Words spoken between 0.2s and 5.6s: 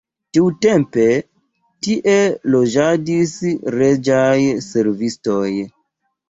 Tiutempe tie loĝadis reĝaj servistoj.